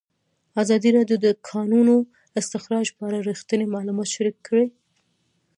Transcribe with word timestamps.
ازادي 0.61 0.89
راډیو 0.97 1.17
د 1.21 1.25
د 1.35 1.37
کانونو 1.49 1.95
استخراج 2.39 2.87
په 2.97 3.01
اړه 3.07 3.19
رښتیني 3.29 3.65
معلومات 3.75 4.07
شریک 4.15 4.37
کړي. 4.47 4.67